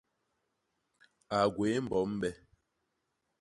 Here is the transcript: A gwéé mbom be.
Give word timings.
A 1.37 1.39
gwéé 1.55 1.77
mbom 1.83 2.11
be. 2.21 2.29